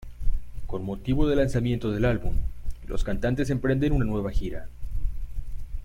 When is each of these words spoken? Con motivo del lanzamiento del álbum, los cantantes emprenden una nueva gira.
Con 0.65 0.83
motivo 0.83 1.27
del 1.27 1.37
lanzamiento 1.37 1.91
del 1.91 2.05
álbum, 2.05 2.33
los 2.87 3.03
cantantes 3.03 3.51
emprenden 3.51 3.93
una 3.93 4.03
nueva 4.05 4.31
gira. 4.31 4.65